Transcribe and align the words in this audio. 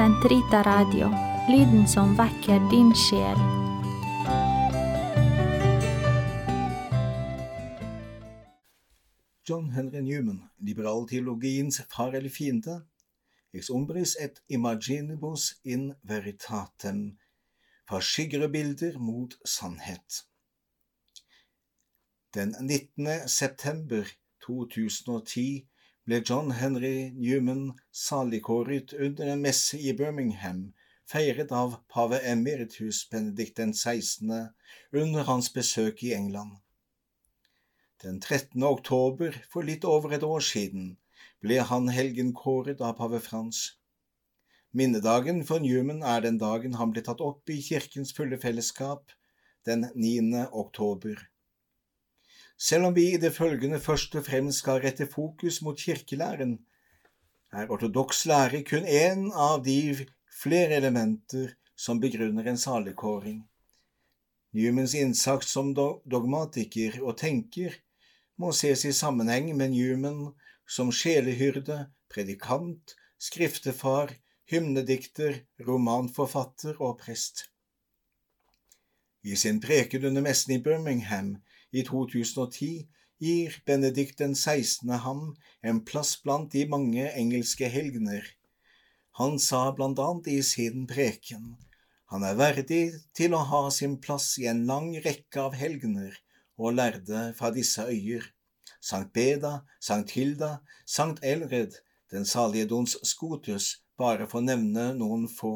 Sentrita 0.00 0.62
Radio, 0.64 1.10
lyden 1.52 1.88
som 1.88 2.14
vekker 2.16 2.62
din 2.72 2.88
sjel. 2.96 3.40
John 9.44 9.66
Henry 9.74 10.00
Newman, 10.00 10.38
liberalteologiens 10.56 11.82
far 11.92 12.16
eller 12.16 12.32
fiende, 12.32 12.78
ex 13.52 13.68
umbris 13.68 14.16
et 14.16 14.40
imaginibus 14.48 15.50
in 15.64 15.90
veritatem, 16.08 17.18
fra 17.84 18.00
skygger 18.00 18.48
bilder 18.48 18.96
mot 18.98 19.36
sannhet. 19.44 20.22
Den 22.32 22.56
19. 22.60 23.28
september 23.28 24.08
2010 24.46 25.68
ble 26.10 26.24
John 26.26 26.50
Henry 26.50 27.12
Newman 27.14 27.76
saligkåret 27.94 28.92
under 28.92 29.28
en 29.30 29.42
messe 29.44 29.78
i 29.78 29.92
Birmingham, 29.94 30.72
feiret 31.06 31.52
av 31.54 31.76
pave 31.86 32.18
emeritus 32.26 33.04
Benedikt 33.12 33.60
den 33.60 33.70
16. 33.74 34.32
under 34.90 35.28
hans 35.28 35.52
besøk 35.54 36.02
i 36.02 36.10
England. 36.16 36.56
Den 38.02 38.18
13. 38.18 38.58
oktober 38.72 39.38
for 39.52 39.62
litt 39.62 39.86
over 39.86 40.16
et 40.18 40.26
år 40.26 40.42
siden 40.42 40.96
ble 41.46 41.62
han 41.70 41.86
helgenkåret 41.94 42.82
av 42.82 42.98
pave 42.98 43.22
Frans. 43.22 43.62
Minnedagen 44.74 45.44
for 45.46 45.62
Newman 45.62 46.02
er 46.02 46.26
den 46.26 46.42
dagen 46.42 46.74
han 46.80 46.90
ble 46.90 47.06
tatt 47.06 47.22
opp 47.22 47.54
i 47.54 47.62
kirkens 47.62 48.10
fulle 48.18 48.42
fellesskap, 48.42 49.14
den 49.62 49.86
9. 49.94 50.48
oktober. 50.50 51.29
Selv 52.60 52.90
om 52.90 52.94
vi 52.94 53.06
i 53.14 53.20
det 53.20 53.32
følgende 53.32 53.80
først 53.80 54.14
og 54.20 54.26
fremst 54.26 54.60
skal 54.60 54.82
rette 54.84 55.06
fokus 55.08 55.62
mot 55.64 55.78
kirkelæren, 55.80 56.58
er 57.56 57.70
ortodoks 57.72 58.26
lære 58.28 58.60
kun 58.68 58.84
én 58.84 59.30
av 59.32 59.62
de 59.64 60.06
flere 60.42 60.76
elementer 60.76 61.54
som 61.74 62.00
begrunner 62.02 62.50
en 62.50 62.60
saligkåring. 62.60 63.40
Newmans 64.52 64.94
innsats 64.94 65.54
som 65.54 65.72
dogmatiker 65.74 67.00
og 67.00 67.16
tenker 67.18 67.80
må 68.36 68.52
ses 68.52 68.84
i 68.84 68.92
sammenheng 68.92 69.54
med 69.56 69.72
Newman 69.72 70.34
som 70.68 70.92
sjelehyrde, 70.92 71.86
predikant, 72.12 72.94
skriftefar, 73.18 74.12
hymnedikter, 74.50 75.46
romanforfatter 75.66 76.76
og 76.76 76.98
prest. 77.00 77.46
I 79.24 79.36
sin 79.36 79.60
preken 79.60 80.04
under 80.04 80.24
messen 80.24 80.54
i 80.56 80.62
Birmingham 80.62 81.38
i 81.72 81.84
2010 81.86 82.88
gir 83.20 83.56
Benedikt 83.66 84.18
den 84.18 84.34
16. 84.34 84.90
ham 85.06 85.24
en 85.62 85.84
plass 85.84 86.16
blant 86.22 86.52
de 86.52 86.66
mange 86.66 87.10
engelske 87.12 87.68
helgener. 87.68 88.24
Han 89.20 89.38
sa 89.38 89.68
blant 89.72 89.98
annet 89.98 90.30
i 90.32 90.40
sin 90.42 90.86
preken 90.90 91.58
han 92.10 92.24
er 92.26 92.34
verdig 92.34 92.84
til 93.14 93.36
å 93.38 93.44
ha 93.46 93.60
sin 93.70 93.92
plass 94.02 94.32
i 94.42 94.48
en 94.50 94.64
lang 94.66 94.88
rekke 95.04 95.44
av 95.44 95.52
helgener 95.54 96.16
og 96.58 96.74
lærde 96.74 97.28
fra 97.38 97.52
disse 97.54 97.84
øyer. 97.86 98.24
Sankt 98.82 99.12
Beda, 99.14 99.60
Sankt 99.78 100.16
Hilda, 100.16 100.56
Sankt 100.84 101.22
Elred, 101.22 101.76
den 102.10 102.26
salige 102.26 102.66
Dons 102.72 102.96
Scotus, 103.06 103.84
bare 103.94 104.26
for 104.26 104.40
å 104.40 104.48
nevne 104.48 104.88
noen 104.98 105.28
få. 105.30 105.52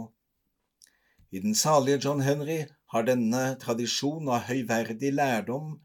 I 1.34 1.42
den 1.42 1.58
salige 1.58 2.04
John 2.04 2.22
Henry 2.22 2.60
har 2.94 3.08
denne 3.08 3.42
tradisjon 3.58 4.30
av 4.30 4.46
høyverdig 4.46 5.10
lærdom, 5.16 5.80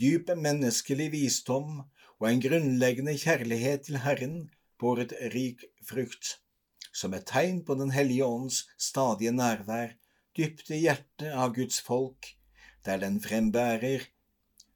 dyp 0.00 0.30
menneskelig 0.36 1.10
visdom 1.12 1.82
og 2.18 2.28
en 2.28 2.40
grunnleggende 2.40 3.14
kjærlighet 3.18 3.88
til 3.88 3.98
Herren 4.04 4.36
båret 4.78 5.12
rik 5.34 5.64
frukt. 5.88 6.38
Som 6.92 7.14
et 7.14 7.26
tegn 7.26 7.64
på 7.64 7.74
Den 7.74 7.90
hellige 7.90 8.24
ånds 8.24 8.64
stadige 8.78 9.32
nærvær, 9.32 9.94
dypt 10.36 10.70
i 10.70 10.82
hjertet 10.84 11.32
av 11.32 11.54
Guds 11.54 11.80
folk, 11.80 12.34
der 12.84 12.96
den 12.96 13.20
frembærer 13.20 14.08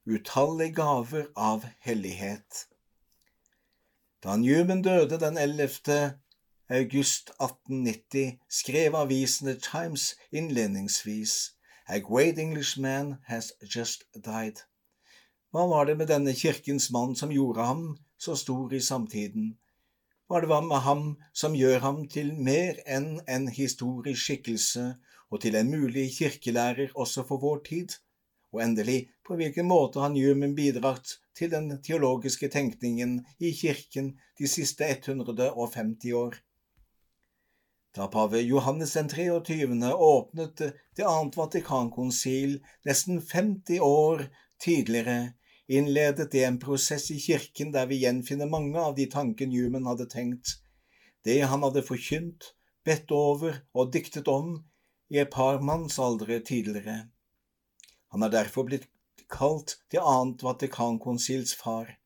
utallige 0.07 0.75
gaver 0.75 1.27
av 1.37 1.67
hellighet. 1.81 2.67
Da 4.23 4.37
Newman 4.37 4.83
døde 4.83 5.21
den 5.21 5.39
11. 5.39 6.19
august 6.69 7.31
1890, 7.41 8.39
skrev 8.49 8.95
avisen 8.95 9.49
The 9.49 9.61
Times 9.61 10.15
innledningsvis 10.33 11.53
A 11.89 11.99
great 11.99 12.39
Englishman 12.39 13.19
has 13.27 13.53
just 13.63 14.05
died. 14.25 14.67
Hva 15.57 15.63
var 15.71 15.87
det 15.89 15.95
med 15.97 16.11
denne 16.11 16.35
kirkens 16.37 16.91
mann 16.93 17.15
som 17.17 17.31
gjorde 17.33 17.65
ham 17.65 17.85
så 18.21 18.35
stor 18.37 18.75
i 18.77 18.81
samtiden? 18.85 19.55
Hva 20.29 20.43
det 20.45 20.51
var 20.51 20.67
med 20.67 20.83
ham 20.85 21.05
som 21.33 21.55
gjør 21.57 21.79
ham 21.81 22.03
til 22.13 22.35
mer 22.37 22.77
enn 22.85 23.23
en 23.25 23.47
historisk 23.49 24.21
skikkelse 24.21 24.85
og 25.33 25.41
til 25.41 25.57
en 25.57 25.71
mulig 25.73 26.11
kirkelærer 26.19 26.93
også 26.93 27.25
for 27.31 27.41
vår 27.41 27.63
tid? 27.71 27.95
Og 28.53 28.61
endelig, 28.67 28.99
på 29.25 29.39
hvilken 29.41 29.65
måte 29.71 30.03
har 30.05 30.13
Newman 30.13 30.53
bidratt 30.59 31.15
til 31.33 31.55
den 31.55 31.71
teologiske 31.81 32.53
tenkningen 32.53 33.23
i 33.41 33.55
kirken 33.57 34.13
de 34.37 34.53
siste 34.59 34.85
150 34.85 36.13
år? 36.21 36.37
Da 37.97 38.11
pave 38.13 38.45
Johannes 38.45 38.93
den 38.93 39.09
23. 39.09 39.73
åpnet 39.97 40.61
det 40.69 41.09
annet 41.09 41.41
Vatikankonsil 41.41 42.59
nesten 42.85 43.25
50 43.25 43.81
år 43.81 44.29
tidligere, 44.61 45.33
innledet 45.69 46.31
det 46.31 46.45
en 46.47 46.59
prosess 46.63 47.11
i 47.11 47.19
kirken 47.21 47.73
der 47.75 47.89
vi 47.91 48.01
gjenfinner 48.05 48.49
mange 48.51 48.79
av 48.79 48.95
de 48.97 49.07
tanker 49.11 49.49
Newman 49.51 49.89
hadde 49.91 50.07
tenkt, 50.11 50.59
det 51.27 51.41
han 51.43 51.65
hadde 51.67 51.83
forkynt, 51.83 52.53
bedt 52.87 53.11
over 53.11 53.63
og 53.75 53.93
diktet 53.93 54.29
om 54.31 54.61
i 55.11 55.19
et 55.19 55.31
par 55.31 55.59
mannsaldre 55.63 56.39
tidligere. 56.41 57.09
Han 58.15 58.23
er 58.23 58.31
derfor 58.31 58.67
blitt 58.69 58.87
kalt 59.31 59.79
det 59.91 59.99
annet 59.99 60.43
Vatikankonsils 60.47 61.55
far. 61.59 61.97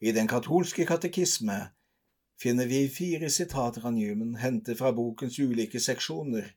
I 0.00 0.12
den 0.12 0.28
katolske 0.28 0.84
katekisme 0.88 1.58
finner 2.40 2.68
vi 2.68 2.86
fire 2.92 3.30
sitater 3.32 3.84
av 3.88 3.96
Newman 3.96 4.36
hentet 4.40 4.78
fra 4.78 4.92
bokens 4.96 5.38
ulike 5.40 5.80
seksjoner. 5.80 6.52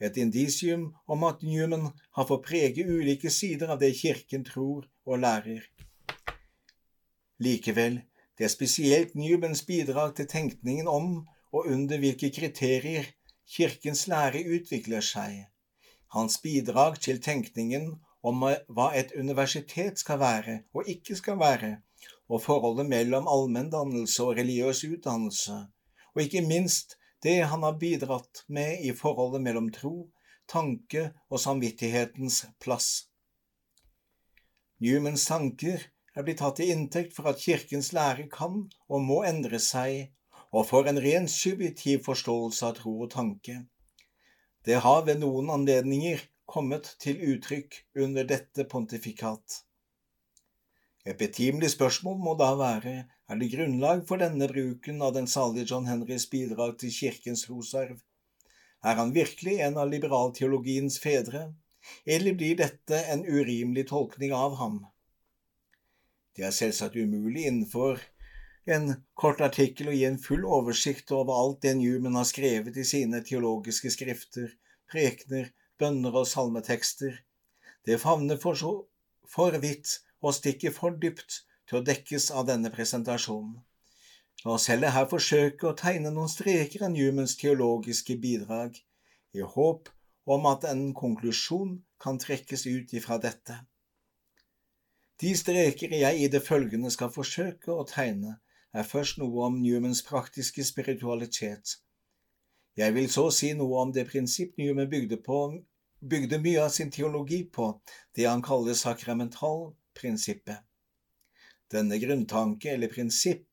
Et 0.00 0.16
indisium 0.16 0.90
om 1.06 1.24
at 1.28 1.44
Newman 1.44 1.92
har 2.16 2.28
fått 2.28 2.48
prege 2.48 2.84
ulike 2.84 3.30
sider 3.30 3.72
av 3.72 3.80
det 3.80 3.92
kirken 4.00 4.44
tror 4.44 4.88
og 5.06 5.18
lærer. 5.18 5.62
Likevel, 7.42 8.02
det 8.38 8.44
er 8.44 8.52
spesielt 8.52 9.14
Newmans 9.14 9.64
bidrag 9.66 10.14
til 10.16 10.28
tenkningen 10.28 10.88
om 10.88 11.14
og 11.52 11.66
under 11.66 11.98
hvilke 11.98 12.30
kriterier 12.30 13.08
kirkens 13.56 14.06
lære 14.08 14.44
utvikler 14.56 15.04
seg 15.04 15.42
hans 16.12 16.38
bidrag 16.44 16.98
til 17.00 17.20
tenkningen 17.24 17.86
om 18.22 18.42
hva 18.44 18.90
et 18.98 19.14
universitet 19.18 20.00
skal 20.02 20.20
være 20.20 20.58
og 20.76 20.88
ikke 20.88 21.16
skal 21.16 21.38
være, 21.40 21.76
og 22.28 22.42
forholdet 22.44 22.88
mellom 22.90 23.28
allmenndannelse 23.28 24.24
og 24.24 24.36
religiøs 24.36 24.84
utdannelse, 24.84 25.56
og 26.14 26.22
ikke 26.22 26.44
minst 26.44 26.98
det 27.24 27.40
han 27.48 27.64
har 27.64 27.78
bidratt 27.80 28.44
med 28.48 28.84
i 28.84 28.92
forholdet 28.96 29.42
mellom 29.42 29.70
tro, 29.72 30.10
tanke 30.48 31.10
og 31.30 31.40
samvittighetens 31.40 32.44
plass. 32.60 33.08
Newmans 34.82 35.24
tanker 35.28 35.82
er 36.16 36.24
blitt 36.26 36.40
tatt 36.42 36.56
til 36.58 36.72
inntekt 36.74 37.12
for 37.14 37.30
at 37.30 37.38
kirkens 37.38 37.92
lære 37.94 38.24
kan 38.32 38.64
og 38.88 39.04
må 39.06 39.20
endre 39.28 39.60
seg, 39.62 40.10
og 40.50 40.66
for 40.68 40.88
en 40.90 40.98
ren 41.04 41.28
subjektiv 41.30 42.02
forståelse 42.08 42.66
av 42.66 42.74
tro 42.80 42.96
og 43.04 43.12
tanke. 43.12 43.60
Det 44.66 44.80
har 44.82 45.04
ved 45.06 45.22
noen 45.22 45.52
anledninger 45.54 46.24
kommet 46.50 46.96
til 47.04 47.22
uttrykk 47.32 47.78
under 48.04 48.26
dette 48.26 48.66
pontifikat. 48.74 49.62
Et 51.06 51.18
betimelig 51.18 51.72
spørsmål 51.76 52.18
må 52.26 52.34
da 52.38 52.52
være 52.58 52.96
er 53.30 53.38
det 53.38 53.52
grunnlag 53.54 54.02
for 54.08 54.18
denne 54.22 54.50
bruken 54.50 54.98
av 55.02 55.14
den 55.14 55.30
salige 55.30 55.70
John 55.70 55.86
Henrys 55.86 56.26
bidrag 56.30 56.76
til 56.82 56.92
kirkens 56.94 57.46
trosarv? 57.46 58.02
Er 58.82 58.98
han 58.98 59.14
virkelig 59.14 59.60
en 59.62 59.78
av 59.78 59.90
liberalteologiens 59.90 60.98
fedre, 61.02 61.52
eller 62.06 62.34
blir 62.38 62.56
dette 62.58 62.98
en 63.12 63.24
urimelig 63.26 63.88
tolkning 63.90 64.34
av 64.36 64.56
ham? 64.60 64.80
Det 66.36 66.46
er 66.48 66.54
selvsagt 66.56 66.96
umulig 66.96 67.46
innenfor 67.48 68.00
en 68.64 68.94
kort 69.18 69.40
artikkel 69.44 69.90
og 69.90 69.96
gi 69.98 70.04
en 70.06 70.20
full 70.22 70.44
oversikt 70.46 71.10
over 71.12 71.34
alt 71.34 71.62
det 71.64 71.74
Newman 71.80 72.16
har 72.16 72.28
skrevet 72.28 72.78
i 72.78 72.86
sine 72.86 73.20
teologiske 73.26 73.90
skrifter, 73.90 74.54
prekener, 74.90 75.50
bønner 75.78 76.14
og 76.22 76.28
salmetekster. 76.30 77.18
Det 77.84 78.00
favner 78.00 78.38
for 78.40 78.58
så 78.58 78.72
for 79.28 79.58
vidt 79.62 79.98
og 80.22 80.36
stikker 80.36 80.74
for 80.74 80.94
dypt 81.02 81.42
til 81.68 81.80
å 81.80 81.84
dekkes 81.86 82.30
av 82.30 82.46
denne 82.48 82.70
presentasjonen. 82.74 83.58
La 84.44 84.56
oss 84.56 84.68
heller 84.70 84.94
her 84.94 85.08
forsøke 85.10 85.68
å 85.68 85.76
tegne 85.78 86.10
noen 86.10 86.30
streker 86.30 86.86
av 86.86 86.94
Newmans 86.94 87.36
teologiske 87.38 88.16
bidrag, 88.22 88.78
i 89.32 89.40
håp 89.40 89.88
om 90.24 90.46
at 90.46 90.64
en 90.68 90.92
konklusjon 90.94 91.76
kan 92.02 92.18
trekkes 92.18 92.66
ut 92.66 92.94
ifra 92.94 93.18
dette. 93.22 93.58
De 95.22 95.34
streker 95.38 95.94
jeg 95.94 96.22
i 96.22 96.28
det 96.30 96.42
følgende 96.42 96.90
skal 96.90 97.12
forsøke 97.14 97.70
å 97.74 97.86
tegne, 97.86 98.38
er 98.72 98.88
først 98.88 99.18
noe 99.20 99.46
om 99.46 99.60
Newmans 99.62 100.00
praktiske 100.06 100.64
spiritualitet. 100.64 101.76
Jeg 102.78 102.94
vil 102.96 103.08
så 103.12 103.28
si 103.34 103.52
noe 103.54 103.82
om 103.82 103.92
det 103.92 104.08
prinsipp 104.08 104.56
Newman 104.58 104.88
bygde, 104.90 105.18
på, 105.20 105.38
bygde 106.00 106.40
mye 106.40 106.64
av 106.64 106.72
sin 106.72 106.90
teologi 106.90 107.42
på, 107.44 107.68
det 108.16 108.24
han 108.24 108.42
kaller 108.42 108.78
sakramentalprinsippet. 108.78 110.62
Denne 111.72 111.98
grunntanke 112.00 112.72
eller 112.72 112.90
prinsipp 112.92 113.48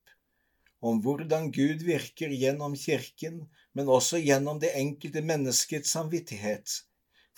om 0.80 1.00
hvordan 1.04 1.50
Gud 1.52 1.84
virker 1.84 2.32
gjennom 2.32 2.74
Kirken, 2.76 3.44
men 3.74 3.88
også 3.88 4.18
gjennom 4.22 4.58
det 4.62 4.72
enkelte 4.78 5.22
menneskets 5.22 5.92
samvittighet, 5.94 6.80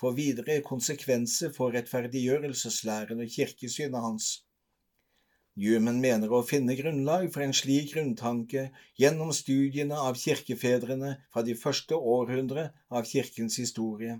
får 0.01 0.17
videre 0.17 0.63
konsekvenser 0.67 1.53
for 1.55 1.75
rettferdiggjørelseslæren 1.77 3.21
og 3.23 3.31
kirkesynet 3.37 4.03
hans. 4.03 4.31
Newman 5.61 6.01
mener 6.01 6.33
å 6.33 6.41
finne 6.49 6.75
grunnlag 6.79 7.27
for 7.35 7.45
en 7.45 7.53
slik 7.53 7.93
grunntanke 7.93 8.71
gjennom 8.99 9.35
studiene 9.37 9.99
av 10.01 10.17
kirkefedrene 10.17 11.19
fra 11.29 11.45
de 11.45 11.55
første 11.59 11.99
århundre 11.99 12.71
av 12.89 13.05
kirkens 13.09 13.59
historie. 13.61 14.17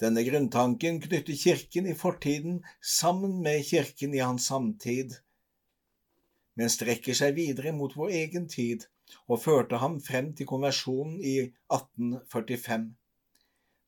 Denne 0.00 0.24
grunntanken 0.26 0.98
knytter 1.04 1.36
kirken 1.36 1.86
i 1.86 1.94
fortiden 1.94 2.62
sammen 2.82 3.38
med 3.44 3.62
kirken 3.68 4.16
i 4.16 4.24
hans 4.24 4.48
samtid, 4.50 5.14
men 6.58 6.72
strekker 6.72 7.14
seg 7.16 7.36
videre 7.38 7.70
mot 7.76 7.94
vår 7.96 8.16
egen 8.24 8.48
tid 8.50 8.88
og 9.28 9.42
førte 9.42 9.80
ham 9.82 9.98
frem 10.04 10.32
til 10.36 10.48
konversjonen 10.50 11.20
i 11.20 11.36
1845. 11.72 12.90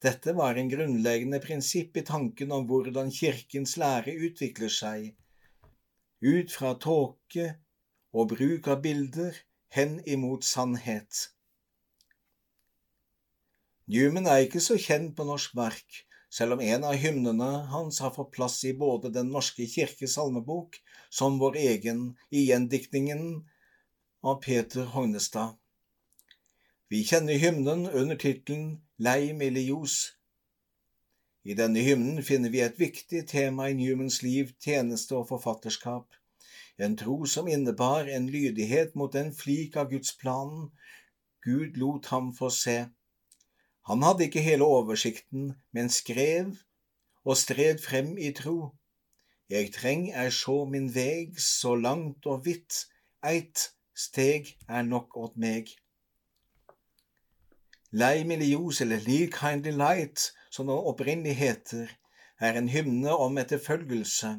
Dette 0.03 0.35
var 0.35 0.59
en 0.59 0.71
grunnleggende 0.71 1.39
prinsipp 1.43 1.97
i 1.97 2.07
tanken 2.07 2.53
om 2.55 2.67
hvordan 2.67 3.13
kirkens 3.15 3.77
lære 3.79 4.17
utvikler 4.29 4.73
seg 4.73 5.13
ut 6.23 6.55
fra 6.55 6.73
tåke 6.79 7.49
og 8.15 8.33
bruk 8.35 8.69
av 8.71 8.83
bilder 8.83 9.39
hen 9.75 9.99
imot 10.07 10.47
sannhet. 10.47 11.29
Newman 13.91 14.29
er 14.31 14.45
ikke 14.45 14.63
så 14.63 14.79
kjent 14.79 15.17
på 15.19 15.27
norsk 15.27 15.55
mark, 15.59 16.03
selv 16.33 16.57
om 16.57 16.63
en 16.65 16.87
av 16.89 16.97
hymnene 16.97 17.51
hans 17.73 17.99
har 18.05 18.15
fått 18.15 18.31
plass 18.37 18.61
i 18.65 18.73
både 18.79 19.11
Den 19.13 19.33
norske 19.35 19.67
kirkes 19.69 20.15
salmebok 20.17 20.79
som 21.13 21.41
vår 21.43 21.59
egen 21.61 22.05
i 22.31 22.47
gjendiktningen 22.49 23.43
av 24.23 24.43
Peter 24.43 24.85
Hognestad. 24.85 25.57
Vi 26.89 27.03
kjenner 27.05 27.41
hymnen 27.43 27.89
under 27.91 28.17
tittelen 28.17 28.81
Lei 28.99 29.33
ljos. 29.67 30.13
i 31.45 31.55
denne 31.55 31.81
hymnen 31.81 32.23
finner 32.23 32.51
vi 32.51 32.61
et 32.61 32.79
viktig 32.79 33.27
tema 33.29 33.69
i 33.69 33.75
Newmans 33.75 34.23
liv, 34.23 34.53
tjeneste 34.61 35.17
og 35.17 35.29
forfatterskap. 35.29 36.15
En 36.79 36.97
tro 36.97 37.25
som 37.27 37.49
innebar 37.49 38.07
en 38.07 38.31
lydighet 38.31 38.95
mot 38.95 39.13
den 39.13 39.35
flik 39.35 39.77
av 39.77 39.91
Guds 39.91 40.13
planen 40.13 40.71
Gud 41.43 41.77
lot 41.77 42.07
ham 42.07 42.33
få 42.33 42.51
se. 42.51 42.87
Han 43.91 44.03
hadde 44.03 44.29
ikke 44.29 44.47
hele 44.47 44.65
oversikten, 44.65 45.57
men 45.73 45.91
skrev 45.91 46.55
og 47.25 47.37
stred 47.37 47.83
frem 47.83 48.15
i 48.19 48.31
tro. 48.31 48.71
Jeg 49.51 49.75
treng 49.75 50.13
er 50.15 50.31
sjå 50.31 50.65
min 50.71 50.93
veg 50.95 51.35
så 51.43 51.75
langt 51.75 52.27
og 52.27 52.47
vidt, 52.47 52.87
eit 53.27 53.73
steg 54.02 54.52
er 54.69 54.84
nok 54.87 55.16
åt 55.16 55.38
meg. 55.40 55.70
Lei 57.93 58.25
milios 58.25 58.81
eller 58.81 59.02
Lead 59.04 59.34
Kindly 59.37 59.75
Light 59.76 60.31
som 60.52 60.69
det 60.69 60.76
opprinnelig 60.76 61.34
heter, 61.37 61.90
er 62.40 62.58
en 62.58 62.69
hymne 62.69 63.12
om 63.14 63.38
etterfølgelse, 63.40 64.32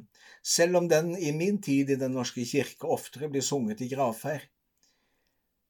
selv 0.43 0.77
om 0.77 0.89
den 0.91 1.13
i 1.17 1.31
min 1.31 1.61
tid 1.61 1.89
i 1.89 1.99
Den 1.99 2.13
norske 2.17 2.45
kirke 2.45 2.89
oftere 2.89 3.29
blir 3.31 3.41
sunget 3.41 3.81
i 3.81 3.87
gravferd. 3.93 4.49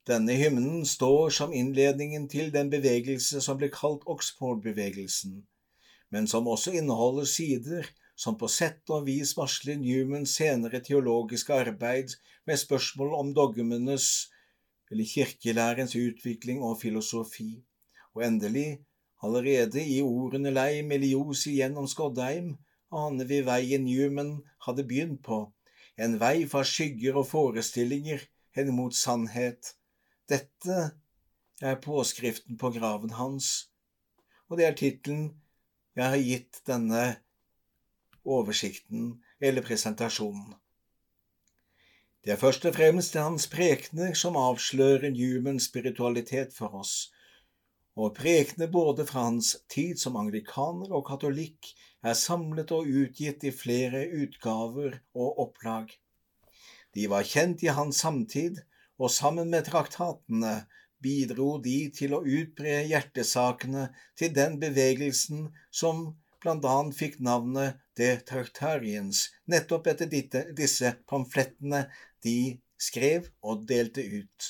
Denne 0.08 0.36
hymnen 0.36 0.86
står 0.86 1.30
som 1.30 1.54
innledningen 1.54 2.28
til 2.28 2.52
den 2.52 2.72
bevegelse 2.74 3.40
som 3.42 3.60
ble 3.60 3.70
kalt 3.72 4.04
Oxford-bevegelsen, 4.10 5.44
men 6.12 6.28
som 6.28 6.48
også 6.48 6.74
inneholder 6.76 7.30
sider 7.30 7.88
som 8.16 8.38
på 8.38 8.48
sett 8.52 8.90
og 8.94 9.08
vis 9.08 9.34
varsler 9.38 9.80
Newmans 9.82 10.36
senere 10.38 10.84
teologiske 10.86 11.54
arbeid 11.56 12.16
med 12.48 12.62
spørsmål 12.62 13.14
om 13.20 13.34
dogmenes 13.34 14.10
eller 14.92 15.10
kirkelærens 15.10 15.96
utvikling 15.98 16.62
og 16.64 16.80
filosofi, 16.82 17.64
og 18.14 18.26
endelig 18.28 18.84
Allerede 19.24 19.80
i 19.80 20.02
ordene 20.04 20.52
lei 20.52 20.82
Meliosi 20.84 21.54
gjennom 21.56 21.86
Skoddheim 21.88 22.50
aner 22.94 23.28
vi 23.30 23.40
veien 23.48 23.86
Newman 23.88 24.34
hadde 24.66 24.84
begynt 24.90 25.22
på, 25.24 25.46
en 25.96 26.18
vei 26.20 26.44
fra 26.52 26.64
skygger 26.68 27.22
og 27.22 27.30
forestillinger 27.30 28.26
hen 28.58 28.74
mot 28.76 28.96
sannhet. 28.96 29.72
Dette 30.28 30.80
er 31.64 31.80
påskriften 31.86 32.60
på 32.60 32.74
graven 32.76 33.16
hans, 33.16 33.70
og 34.52 34.60
det 34.60 34.68
er 34.68 34.78
tittelen 34.82 35.30
jeg 35.96 36.10
har 36.16 36.28
gitt 36.28 36.60
denne 36.68 37.04
oversikten 38.26 39.18
eller 39.40 39.66
presentasjonen. 39.66 40.54
Det 42.24 42.32
er 42.32 42.40
først 42.40 42.66
og 42.66 42.78
fremst 42.78 43.18
hans 43.20 43.50
prekener 43.52 44.14
som 44.16 44.38
avslører 44.40 45.12
human 45.18 45.60
spiritualitet 45.60 46.54
for 46.56 46.78
oss, 46.80 47.12
og 48.00 48.16
prekene 48.16 48.70
både 48.72 49.06
fra 49.06 49.26
hans 49.28 49.58
tid 49.70 50.00
som 50.02 50.16
anglikaner 50.18 50.94
og 50.96 51.04
katolikk 51.10 51.74
er 52.04 52.16
samlet 52.18 52.72
og 52.72 52.88
utgitt 52.88 53.44
i 53.44 53.52
flere 53.52 54.06
utgaver 54.24 55.02
og 55.14 55.44
opplag. 55.48 55.92
De 56.96 57.10
var 57.12 57.28
kjent 57.28 57.64
i 57.66 57.74
hans 57.76 58.00
samtid, 58.06 58.62
og 59.02 59.12
sammen 59.12 59.50
med 59.52 59.66
traktatene 59.68 60.64
bidro 61.04 61.58
de 61.62 61.90
til 61.96 62.14
å 62.16 62.24
utbre 62.24 62.84
hjertesakene 62.88 63.88
til 64.20 64.32
den 64.36 64.60
bevegelsen 64.62 65.50
som 65.74 66.06
blant 66.44 66.66
annet 66.68 66.98
fikk 67.00 67.20
navnet 67.24 67.80
The 67.98 68.18
Tartarians 68.28 69.30
nettopp 69.50 69.88
etter 69.92 70.10
disse 70.58 70.92
pamflettene 71.10 71.86
de 72.26 72.38
skrev 72.82 73.30
og 73.42 73.66
delte 73.70 74.04
ut. 74.04 74.50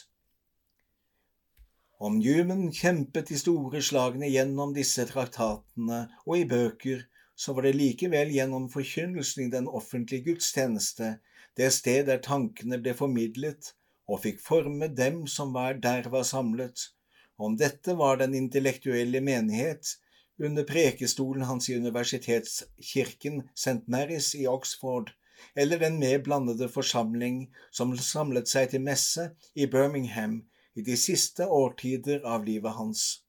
Om 2.03 2.17
Newman 2.19 2.71
kjempet 2.75 3.29
de 3.31 3.37
store 3.39 3.79
slagene 3.85 4.27
gjennom 4.27 4.73
disse 4.75 5.05
traktatene 5.07 5.99
og 6.25 6.33
i 6.39 6.47
bøker, 6.49 7.05
så 7.35 7.53
var 7.55 7.67
det 7.67 7.77
likevel 7.77 8.33
gjennom 8.33 8.65
forkynnelsen 8.73 9.45
i 9.45 9.53
den 9.53 9.69
offentlige 9.69 10.33
gudstjeneste, 10.33 11.17
det 11.55 11.69
sted 11.75 12.07
der 12.09 12.21
tankene 12.25 12.79
ble 12.81 12.95
formidlet 12.97 13.73
og 14.09 14.23
fikk 14.25 14.41
forme 14.43 14.89
dem 14.91 15.23
som 15.29 15.53
var 15.55 15.77
der 15.79 16.09
var 16.11 16.25
samlet. 16.27 16.89
Om 17.37 17.55
dette 17.57 17.95
var 17.97 18.19
den 18.21 18.35
intellektuelle 18.37 19.21
menighet 19.23 19.95
under 20.39 20.63
prekestolen 20.63 21.43
hans 21.43 21.69
i 21.69 21.75
universitetskirken 21.75 23.43
St. 23.53 23.87
Marys 23.87 24.35
i 24.35 24.47
Oxford, 24.47 25.11
eller 25.55 25.79
den 25.79 25.99
mer 25.99 26.19
blandede 26.19 26.69
forsamling 26.69 27.53
som 27.71 27.93
samlet 27.97 28.49
seg 28.49 28.71
til 28.71 28.81
messe 28.81 29.29
i 29.53 29.67
Birmingham 29.67 30.41
i 30.75 30.81
de 30.81 30.97
siste 30.97 31.45
årtider 31.45 32.23
av 32.25 32.45
livet 32.45 32.73
hans. 32.77 33.23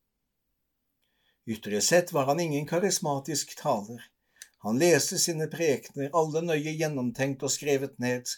Ytre 1.45 1.81
sett 1.85 2.13
var 2.13 2.31
han 2.31 2.41
ingen 2.41 2.67
karismatisk 2.67 3.57
taler. 3.59 4.01
Han 4.65 4.79
leste 4.81 5.19
sine 5.21 5.45
prekener, 5.53 6.09
alle 6.17 6.41
nøye 6.41 6.73
gjennomtenkt 6.73 7.45
og 7.45 7.53
skrevet 7.53 7.99
ned. 8.01 8.31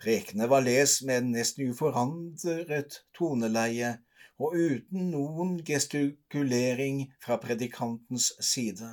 Prekene 0.00 0.48
var 0.48 0.64
lest 0.64 1.02
med 1.04 1.20
en 1.20 1.32
nesten 1.34 1.68
uforandret 1.68 3.02
toneleie 3.18 3.98
og 4.38 4.54
uten 4.54 5.10
noen 5.12 5.56
gestikulering 5.66 7.04
fra 7.22 7.38
predikantens 7.42 8.30
side. 8.44 8.90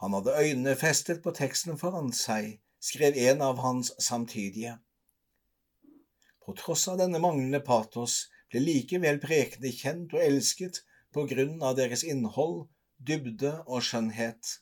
Han 0.00 0.14
hadde 0.14 0.36
øynene 0.40 0.76
festet 0.78 1.22
på 1.22 1.34
teksten 1.36 1.78
foran 1.78 2.12
seg, 2.16 2.58
skrev 2.80 3.16
en 3.28 3.42
av 3.44 3.58
hans 3.64 3.92
samtidige. 3.98 4.78
På 6.44 6.54
tross 6.56 6.86
av 6.88 7.00
denne 7.02 7.20
manglende 7.20 7.60
patos 7.60 8.28
ble 8.48 8.62
likevel 8.64 9.18
prekene 9.20 9.72
kjent 9.74 10.14
og 10.16 10.24
elsket 10.24 10.80
på 11.12 11.26
grunn 11.28 11.58
av 11.64 11.76
deres 11.76 12.04
innhold, 12.06 12.68
dybde 12.98 13.52
og 13.66 13.84
skjønnhet. 13.84 14.54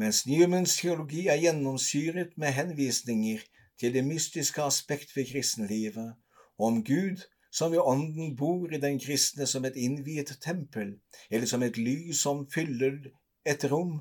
Mens 0.00 0.22
Newmans 0.26 0.78
teologi 0.80 1.26
er 1.28 1.42
gjennomsyret 1.42 2.38
med 2.40 2.56
henvisninger 2.56 3.42
til 3.78 3.92
det 3.92 4.02
mystiske 4.06 4.62
aspekt 4.64 5.12
ved 5.16 5.28
kristenlivet, 5.28 6.14
og 6.56 6.66
om 6.70 6.80
Gud 6.86 7.26
som 7.52 7.72
ved 7.72 7.84
Ånden 7.84 8.36
bor 8.36 8.72
i 8.72 8.80
den 8.80 8.98
kristne 9.00 9.46
som 9.46 9.64
et 9.68 9.76
innviet 9.76 10.32
tempel, 10.40 10.94
eller 11.30 11.46
som 11.46 11.62
et 11.62 11.76
lys 11.76 12.22
som 12.24 12.46
fyller 12.50 13.12
et 13.44 13.64
rom, 13.70 14.00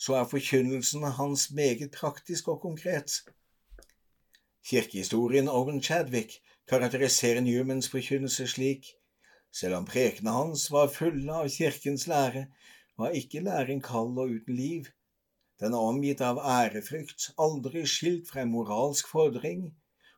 så 0.00 0.18
er 0.20 0.28
forkynnelsen 0.28 1.04
hans 1.16 1.50
meget 1.56 1.90
praktisk 1.96 2.48
og 2.48 2.60
konkret. 2.60 3.22
Kirkehistorien 4.68 5.48
Owen 5.48 5.82
Chadwick 5.82 6.40
karakteriserer 6.68 7.40
Newmans 7.40 7.88
forkynnelse 7.88 8.46
slik. 8.46 8.86
Selv 9.52 9.74
om 9.74 9.84
prekene 9.84 10.30
hans 10.30 10.68
var 10.70 10.92
fulle 10.92 11.32
av 11.32 11.48
kirkens 11.50 12.06
lære, 12.06 12.46
var 12.98 13.16
ikke 13.16 13.40
læren 13.40 13.80
kald 13.80 14.18
og 14.18 14.36
uten 14.36 14.56
liv. 14.56 14.84
Den 15.60 15.72
er 15.72 15.88
omgitt 15.92 16.20
av 16.24 16.38
ærefrykt, 16.38 17.32
aldri 17.40 17.82
skilt 17.88 18.28
fra 18.30 18.44
en 18.44 18.52
moralsk 18.52 19.08
fordring, 19.08 19.70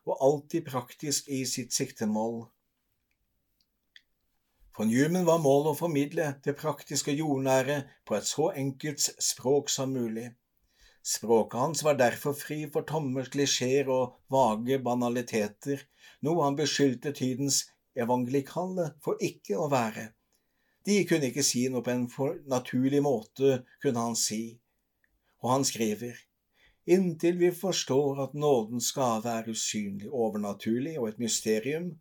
og 0.05 0.19
alltid 0.27 0.67
praktisk 0.67 1.27
i 1.27 1.45
sitt 1.47 1.73
siktemål. 1.73 2.45
For 4.73 4.89
Newman 4.89 5.27
var 5.27 5.41
målet 5.41 5.75
å 5.75 5.77
formidle 5.77 6.31
det 6.45 6.55
praktiske 6.57 7.13
og 7.13 7.19
jordnære 7.19 7.75
på 8.09 8.15
et 8.17 8.25
så 8.25 8.47
enkelt 8.57 9.03
språk 9.21 9.69
som 9.69 9.93
mulig. 9.93 10.31
Språket 11.05 11.59
hans 11.59 11.83
var 11.85 11.99
derfor 11.99 12.33
fri 12.33 12.63
for 12.73 12.87
tomme 12.89 13.21
klisjeer 13.27 13.91
og 13.93 14.15
vage 14.33 14.79
banaliteter, 14.81 15.83
noe 16.25 16.47
han 16.47 16.57
beskyldte 16.57 17.13
tidens 17.13 17.65
evangelikale 17.93 18.93
for 19.03 19.21
ikke 19.21 19.59
å 19.61 19.69
være. 19.69 20.07
De 20.87 20.95
kunne 21.07 21.29
ikke 21.29 21.45
si 21.45 21.67
noe 21.69 21.85
på 21.85 21.93
en 21.93 22.07
for 22.11 22.39
naturlig 22.49 23.03
måte, 23.05 23.59
kunne 23.83 24.07
han 24.07 24.17
si. 24.19 24.57
Og 25.43 25.51
han 25.51 25.67
skriver, 25.67 26.17
inntil 26.89 27.37
vi 27.39 27.51
forstår 27.55 28.23
at 28.25 28.33
nådens 28.33 28.89
gave 28.95 29.37
er 29.37 29.51
usynlig, 29.53 30.09
overnaturlig 30.09 30.97
og 30.97 31.11
et 31.11 31.21
mysterium, 31.21 31.91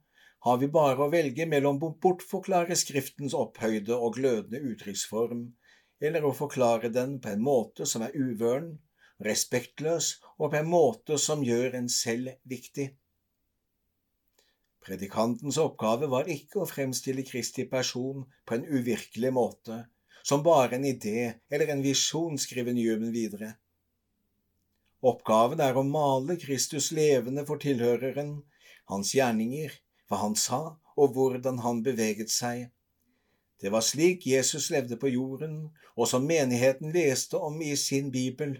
har 0.43 0.59
vi 0.59 0.69
bare 0.75 1.05
å 1.05 1.11
velge 1.13 1.47
mellom 1.47 1.79
å 1.87 1.93
bortforklare 2.03 2.77
Skriftens 2.79 3.35
opphøyde 3.39 3.95
og 3.95 4.17
glødende 4.19 4.63
uttrykksform, 4.73 5.45
eller 6.03 6.25
å 6.27 6.33
forklare 6.35 6.91
den 6.91 7.21
på 7.23 7.31
en 7.31 7.45
måte 7.47 7.87
som 7.87 8.03
er 8.03 8.17
uvøren, 8.17 8.75
respektløs 9.23 10.17
og 10.41 10.51
på 10.51 10.59
en 10.59 10.71
måte 10.71 11.19
som 11.23 11.45
gjør 11.47 11.79
en 11.79 11.87
selv 11.93 12.35
viktig. 12.51 12.89
Predikantens 14.83 15.61
oppgave 15.63 16.09
var 16.11 16.31
ikke 16.31 16.65
å 16.65 16.67
fremstille 16.67 17.23
Kristi 17.23 17.69
person 17.71 18.25
på 18.43 18.57
en 18.57 18.67
uvirkelig 18.67 19.31
måte, 19.31 19.79
som 20.27 20.43
bare 20.43 20.75
en 20.75 20.87
idé 20.89 21.37
eller 21.51 21.71
en 21.71 21.85
visjon, 21.87 22.35
skriver 22.35 22.75
Newman 22.75 23.15
videre. 23.15 23.53
Oppgaven 25.07 25.63
er 25.63 25.79
å 25.79 25.87
male 25.87 26.35
Kristus 26.39 26.91
levende 26.95 27.47
for 27.47 27.63
tilhøreren, 27.63 28.41
hans 28.91 29.15
gjerninger, 29.15 29.79
hva 30.13 30.21
han 30.21 30.37
sa 30.37 30.61
og 30.93 31.15
hvordan 31.17 31.63
han 31.65 31.81
beveget 31.85 32.31
seg. 32.31 32.69
Det 33.63 33.71
var 33.73 33.85
slik 33.87 34.27
Jesus 34.27 34.69
levde 34.75 34.99
på 35.01 35.09
jorden, 35.09 35.71
og 35.97 36.09
som 36.11 36.27
menigheten 36.27 36.93
leste 36.93 37.39
om 37.39 37.61
i 37.63 37.73
sin 37.77 38.11
bibel. 38.13 38.59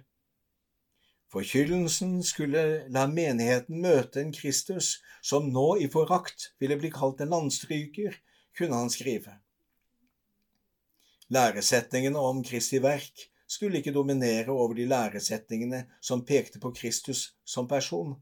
Forkyllelsen 1.33 2.21
skulle 2.25 2.63
la 2.93 3.07
menigheten 3.09 3.81
møte 3.83 4.21
en 4.21 4.33
Kristus 4.37 4.99
som 5.25 5.49
nå 5.53 5.67
i 5.81 5.89
forakt 5.93 6.53
ville 6.61 6.77
bli 6.81 6.93
kalt 6.93 7.21
en 7.25 7.33
landstryker, 7.35 8.17
kunne 8.57 8.79
han 8.79 8.93
skrive. 8.93 9.39
Læresetningene 11.33 12.21
om 12.21 12.43
Kristi 12.45 12.83
verk 12.85 13.29
skulle 13.49 13.81
ikke 13.81 13.95
dominere 13.97 14.53
over 14.53 14.77
de 14.77 14.85
læresetningene 14.89 15.87
som 16.01 16.25
pekte 16.29 16.61
på 16.61 16.73
Kristus 16.77 17.33
som 17.45 17.69
person. 17.69 18.15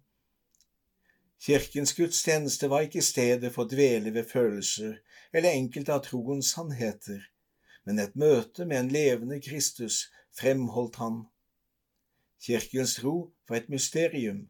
Kirkens 1.41 1.95
gudstjeneste 1.97 2.69
var 2.69 2.85
ikke 2.85 3.01
stedet 3.01 3.49
for 3.55 3.65
å 3.65 3.71
dvele 3.71 4.13
ved 4.13 4.27
følelser 4.29 4.99
eller 5.33 5.55
enkelte 5.57 5.95
av 5.95 6.03
troens 6.05 6.51
sannheter, 6.53 7.23
men 7.89 8.03
et 8.03 8.19
møte 8.19 8.67
med 8.69 8.77
en 8.77 8.91
levende 8.93 9.39
Kristus 9.41 10.03
fremholdt 10.37 10.99
han. 11.01 11.23
Kirkens 12.45 12.99
tro 12.99 13.15
var 13.49 13.63
et 13.63 13.73
mysterium, 13.73 14.45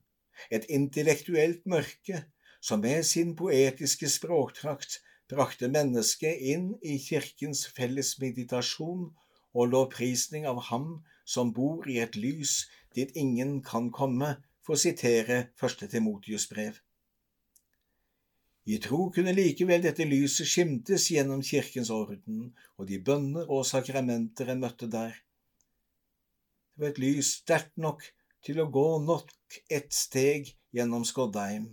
et 0.51 0.67
intellektuelt 0.67 1.63
mørke 1.71 2.25
som 2.61 2.83
med 2.83 3.07
sin 3.07 3.37
poetiske 3.39 4.11
språktrakt 4.11 4.99
brakte 5.31 5.71
mennesket 5.71 6.43
inn 6.53 6.73
i 6.83 6.99
kirkens 6.99 7.69
felles 7.77 8.17
meditasjon 8.19 9.13
og 9.55 9.71
lovprisning 9.71 10.47
av 10.51 10.59
Ham 10.73 10.89
som 11.23 11.55
bor 11.55 11.87
i 11.87 12.01
et 12.03 12.19
lys 12.19 12.65
dit 12.99 13.15
ingen 13.15 13.61
kan 13.63 13.93
komme, 13.95 14.35
for 14.71 14.79
å 14.79 14.85
sitere 14.87 15.37
første 15.59 15.89
Timotius 15.91 16.45
brev. 16.47 16.77
I 18.71 18.77
tro 18.79 19.09
kunne 19.11 19.33
likevel 19.35 19.81
dette 19.83 20.05
lyset 20.07 20.47
skimtes 20.47 21.09
gjennom 21.11 21.41
kirkens 21.43 21.89
orden 21.91 22.53
og 22.79 22.87
de 22.87 23.01
bønner 23.03 23.51
og 23.51 23.65
sakramenter 23.67 24.53
en 24.53 24.63
møtte 24.63 24.87
der. 24.93 25.17
Det 26.71 26.85
var 26.85 26.93
et 26.93 27.01
lys 27.03 27.33
sterkt 27.41 27.75
nok 27.83 28.07
til 28.47 28.63
å 28.63 28.69
gå 28.71 28.87
nok 29.09 29.59
ett 29.67 29.91
steg 29.91 30.53
gjennom 30.71 31.03
Skoddheim. 31.03 31.67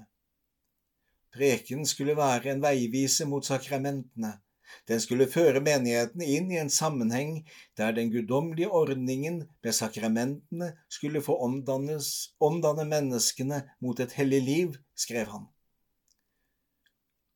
Preken 1.38 1.86
skulle 1.86 2.18
være 2.18 2.56
en 2.56 2.66
veivise 2.66 3.30
mot 3.30 3.46
sakramentene. 3.46 4.40
Den 4.88 5.02
skulle 5.04 5.28
føre 5.32 5.62
menigheten 5.64 6.24
inn 6.24 6.52
i 6.52 6.60
en 6.62 6.72
sammenheng 6.74 7.42
der 7.80 7.94
den 7.96 8.12
guddommelige 8.14 8.70
ordningen 8.70 9.42
med 9.64 9.76
sakramentene 9.76 10.72
skulle 10.92 11.22
få 11.24 11.38
omdanne 11.44 12.88
menneskene 12.88 13.62
mot 13.84 14.00
et 14.00 14.16
hellig 14.20 14.42
liv, 14.46 14.78
skrev 14.96 15.32
han. 15.34 15.48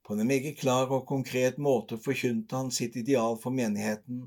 På 0.03 0.17
en 0.17 0.27
meget 0.27 0.57
klar 0.59 0.91
og 0.91 1.05
konkret 1.07 1.59
måte 1.61 1.99
forkynte 2.01 2.57
han 2.57 2.71
sitt 2.73 2.97
ideal 2.99 3.37
for 3.39 3.53
menigheten, 3.55 4.25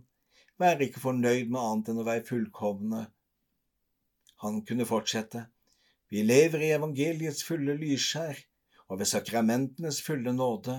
vær 0.61 0.81
ikke 0.81 1.03
fornøyd 1.03 1.51
med 1.51 1.61
annet 1.61 1.91
enn 1.91 2.01
å 2.01 2.07
være 2.07 2.25
fullkomne. 2.29 3.03
Han 4.45 4.63
kunne 4.69 4.87
fortsette, 4.89 5.47
vi 6.09 6.23
lever 6.23 6.63
i 6.63 6.73
evangeliets 6.77 7.43
fulle 7.43 7.75
lysskjær 7.81 8.39
og 8.87 9.01
ved 9.01 9.09
sakramentenes 9.11 10.01
fulle 10.05 10.33
nåde. 10.37 10.77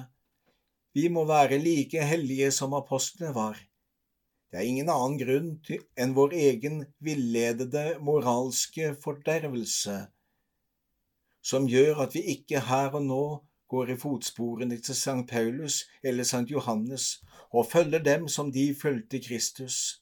Vi 0.96 1.10
må 1.12 1.26
være 1.28 1.60
like 1.60 2.04
hellige 2.08 2.52
som 2.56 2.74
apostlene 2.78 3.34
var. 3.36 3.60
Det 4.52 4.62
er 4.62 4.68
ingen 4.70 4.90
annen 4.90 5.20
grunn 5.20 5.54
enn 6.00 6.16
vår 6.16 6.36
egen 6.40 6.84
villedede 7.04 7.88
moralske 8.00 8.94
fordervelse 9.04 10.06
som 11.46 11.68
gjør 11.70 12.02
at 12.06 12.16
vi 12.18 12.24
ikke 12.34 12.64
her 12.70 12.96
og 12.98 13.04
nå 13.06 13.26
går 13.70 13.92
i 13.94 13.98
fotsporene 14.02 14.78
til 14.82 14.98
St. 14.98 15.26
Paulus 15.30 15.84
eller 16.02 16.26
St. 16.26 16.48
Johannes 16.50 17.20
og 17.52 17.70
følger 17.70 18.02
dem 18.02 18.28
som 18.28 18.50
de 18.52 18.66
fulgte 18.82 19.22
Kristus. 19.22 20.02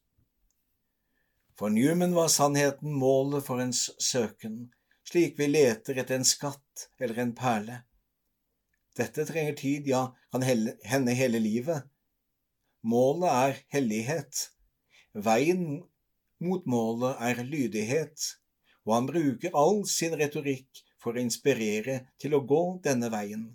For 1.60 1.70
Newman 1.70 2.16
var 2.16 2.32
sannheten 2.32 2.96
målet 2.96 3.44
for 3.46 3.62
ens 3.62 3.90
søken, 4.00 4.72
slik 5.08 5.36
vi 5.38 5.50
leter 5.52 6.00
etter 6.00 6.18
en 6.18 6.28
skatt 6.28 6.88
eller 7.00 7.20
en 7.22 7.36
perle. 7.36 7.82
Dette 8.98 9.26
trenger 9.26 9.56
tid, 9.58 9.88
ja, 9.90 10.04
kan 10.32 10.44
hende 10.46 11.16
hele 11.18 11.42
livet. 11.42 11.88
Målet 12.84 13.30
er 13.32 13.60
hellighet. 13.74 14.50
Veien 15.14 15.84
mot 16.44 16.66
målet 16.70 17.22
er 17.22 17.44
lydighet, 17.48 18.26
og 18.86 18.96
han 18.98 19.08
bruker 19.10 19.56
all 19.58 19.84
sin 19.90 20.16
retorikk 20.20 20.84
for 21.02 21.16
å 21.16 21.24
inspirere 21.24 22.04
til 22.22 22.36
å 22.38 22.44
gå 22.48 22.64
denne 22.86 23.10
veien. 23.14 23.48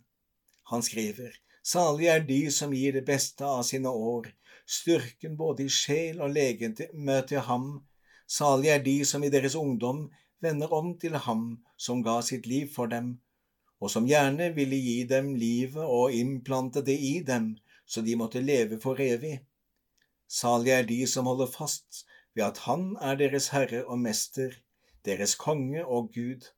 Han 0.72 0.84
skriver, 0.84 1.36
Salig 1.68 2.08
er 2.08 2.22
de 2.24 2.40
som 2.54 2.72
gir 2.72 2.94
det 2.96 3.04
beste 3.04 3.44
av 3.44 3.62
sine 3.68 3.90
år, 3.92 4.30
styrken 4.64 5.36
både 5.36 5.66
i 5.66 5.72
sjel 5.72 6.22
og 6.24 6.32
legeme 6.32 7.20
til 7.28 7.44
ham. 7.44 7.68
Salig 8.28 8.72
er 8.72 8.82
de 8.84 8.96
som 9.08 9.24
i 9.24 9.32
deres 9.32 9.56
ungdom 9.58 10.06
vender 10.40 10.72
om 10.72 10.94
til 11.00 11.16
ham 11.26 11.58
som 11.76 12.02
ga 12.04 12.20
sitt 12.24 12.46
liv 12.48 12.70
for 12.72 12.88
dem, 12.88 13.18
og 13.80 13.90
som 13.90 14.06
gjerne 14.08 14.50
ville 14.56 14.76
gi 14.76 15.02
dem 15.08 15.34
livet 15.38 15.84
og 15.84 16.14
implante 16.14 16.82
det 16.84 16.98
i 16.98 17.18
dem, 17.26 17.56
så 17.86 18.02
de 18.02 18.16
måtte 18.18 18.42
leve 18.42 18.80
for 18.82 19.00
evig. 19.00 19.38
Salig 20.28 20.74
er 20.74 20.86
de 20.88 21.06
som 21.06 21.26
holder 21.30 21.46
fast 21.46 22.04
ved 22.34 22.44
at 22.44 22.58
Han 22.66 22.96
er 23.00 23.16
deres 23.16 23.48
Herre 23.54 23.84
og 23.86 23.98
Mester, 23.98 24.50
deres 25.04 25.34
Konge 25.34 25.86
og 25.86 26.10
Gud 26.14 26.50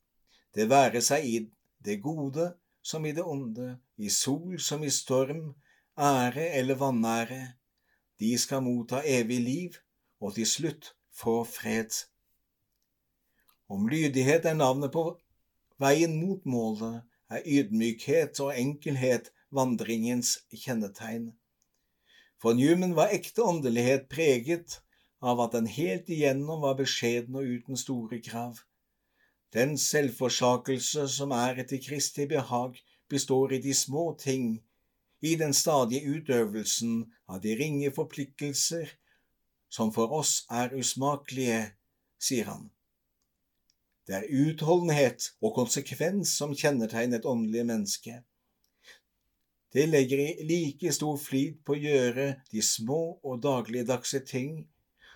det 0.55 0.67
være 0.71 1.03
seg 1.05 1.27
i 1.27 1.37
det 1.85 2.01
gode 2.03 2.51
som 2.83 3.05
i 3.07 3.13
det 3.15 3.23
onde, 3.23 3.77
i 3.97 4.09
sol 4.11 4.59
som 4.61 4.83
i 4.83 4.91
storm, 4.91 5.55
ære 5.99 6.49
eller 6.59 6.79
vanære. 6.81 7.43
De 8.21 8.33
skal 8.39 8.65
motta 8.65 9.03
evig 9.07 9.41
liv 9.45 9.77
og 10.21 10.35
til 10.35 10.49
slutt 10.49 10.95
få 11.15 11.43
fred. 11.45 11.93
Om 13.71 13.87
lydighet 13.89 14.47
er 14.47 14.59
navnet 14.59 14.91
på 14.93 15.05
veien 15.81 16.19
mot 16.19 16.45
målet, 16.45 17.05
er 17.31 17.47
ydmykhet 17.47 18.41
og 18.45 18.55
enkelhet 18.59 19.31
vandringens 19.55 20.39
kjennetegn. 20.53 21.31
For 22.41 22.57
Newman 22.57 22.97
var 22.97 23.13
ekte 23.15 23.45
åndelighet 23.45 24.09
preget 24.13 24.81
av 25.21 25.43
at 25.45 25.55
den 25.57 25.69
helt 25.69 26.09
igjennom 26.09 26.63
var 26.65 26.79
beskjeden 26.79 27.37
og 27.37 27.49
uten 27.57 27.77
store 27.77 28.21
krav. 28.25 28.63
Den 29.53 29.77
selvforsakelse 29.79 31.07
som 31.11 31.35
er 31.37 31.61
etter 31.61 31.83
Kristi 31.83 32.27
behag, 32.31 32.79
består 33.11 33.53
i 33.53 33.59
de 33.59 33.75
små 33.75 34.13
ting, 34.15 34.61
i 35.21 35.35
den 35.35 35.53
stadige 35.53 36.07
utøvelsen 36.07 37.01
av 37.29 37.41
de 37.43 37.57
ringe 37.59 37.91
forpliktelser 37.93 38.95
som 39.71 39.91
for 39.95 40.15
oss 40.15 40.45
er 40.51 40.73
usmakelige, 40.79 41.73
sier 42.23 42.47
han. 42.51 42.71
Det 44.07 44.17
er 44.17 44.31
utholdenhet 44.31 45.31
og 45.43 45.55
konsekvens 45.55 46.33
som 46.39 46.55
kjennetegner 46.57 47.21
et 47.21 47.29
åndelig 47.29 47.67
menneske. 47.69 48.23
Det 49.73 49.87
legger 49.87 50.19
i 50.19 50.47
like 50.49 50.93
stor 50.93 51.19
flid 51.21 51.61
på 51.65 51.77
å 51.77 51.83
gjøre 51.83 52.27
de 52.51 52.63
små 52.65 53.21
og 53.23 53.43
dagligdagse 53.45 54.25
ting 54.27 54.65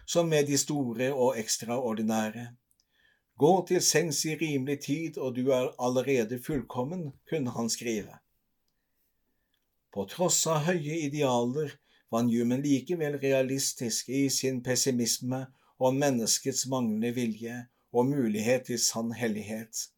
som 0.07 0.29
med 0.31 0.47
de 0.47 0.59
store 0.61 1.11
og 1.13 1.41
ekstraordinære. 1.41 2.53
Gå 3.41 3.53
til 3.67 3.83
sengs 3.83 4.21
i 4.31 4.37
rimelig 4.39 4.79
tid, 4.85 5.19
og 5.19 5.35
du 5.35 5.51
er 5.51 5.73
allerede 5.83 6.39
fullkommen, 6.39 7.09
kunne 7.27 7.51
han 7.57 7.71
skrive. 7.73 8.21
På 9.91 10.07
tross 10.11 10.45
av 10.47 10.69
høye 10.69 11.01
idealer 11.09 11.75
var 12.15 12.23
Newman 12.23 12.63
likevel 12.63 13.19
realistisk 13.19 14.09
i 14.09 14.29
sin 14.31 14.63
pessimisme 14.63 15.47
om 15.83 15.99
menneskets 15.99 16.69
manglende 16.71 17.11
vilje 17.17 17.65
og 17.95 18.11
mulighet 18.11 18.67
til 18.69 18.81
sann 18.83 19.15
hellighet. 19.15 19.89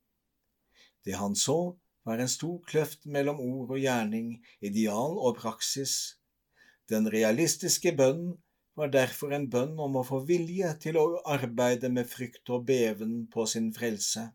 Det 1.04 1.16
han 1.16 1.36
så, 1.38 1.76
var 2.06 2.20
en 2.22 2.30
stor 2.30 2.60
kløft 2.68 3.06
mellom 3.10 3.40
ord 3.42 3.72
og 3.74 3.80
gjerning, 3.82 4.36
ideal 4.60 5.16
og 5.18 5.38
praksis. 5.40 6.18
Den 6.90 7.08
realistiske 7.10 7.96
bønnen 7.98 8.36
var 8.76 8.92
derfor 8.92 9.32
en 9.32 9.48
bønn 9.50 9.78
om 9.80 9.96
å 9.98 10.04
få 10.06 10.20
vilje 10.28 10.70
til 10.84 10.98
å 11.00 11.06
arbeide 11.24 11.88
med 11.90 12.06
frykt 12.10 12.52
og 12.52 12.66
beven 12.68 13.24
på 13.32 13.46
sin 13.50 13.72
frelse. 13.74 14.28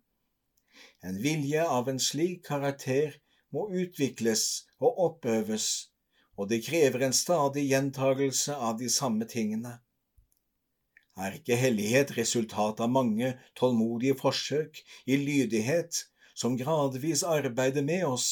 En 1.06 1.22
vilje 1.22 1.64
av 1.64 1.88
en 1.92 2.02
slik 2.02 2.44
karakter 2.50 3.20
må 3.54 3.68
utvikles 3.84 4.66
og 4.82 5.00
oppøves, 5.06 5.68
og 6.36 6.50
det 6.50 6.64
krever 6.66 7.06
en 7.06 7.16
stadig 7.16 7.68
gjentagelse 7.70 8.56
av 8.56 8.80
de 8.82 8.90
samme 8.90 9.28
tingene. 9.30 9.78
Er 11.22 11.36
ikke 11.38 11.58
hellighet 11.60 12.16
resultat 12.18 12.80
av 12.82 12.90
mange 12.90 13.36
tålmodige 13.60 14.18
forsøk 14.18 14.80
i 15.06 15.20
lydighet 15.22 16.00
som 16.34 16.58
gradvis 16.58 17.22
arbeider 17.28 17.86
med 17.86 18.08
oss, 18.08 18.28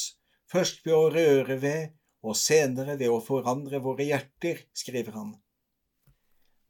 først 0.49 0.81
ved 0.87 0.95
å 0.97 1.11
røre 1.13 1.59
ved 1.61 1.91
og 2.25 2.35
senere 2.35 2.97
ved 2.99 3.11
å 3.13 3.21
forandre 3.23 3.79
våre 3.83 4.07
hjerter, 4.09 4.65
skriver 4.73 5.15
han. 5.15 5.35